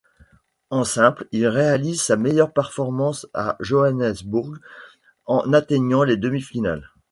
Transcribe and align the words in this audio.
En 0.71 0.83
simple, 0.83 1.27
il 1.31 1.45
réalise 1.45 2.01
sa 2.01 2.15
meilleure 2.17 2.51
performance 2.51 3.27
à 3.35 3.55
Johannesburg 3.59 4.57
en 5.27 5.53
atteignant 5.53 6.01
les 6.01 6.17
demi-finales. 6.17 6.89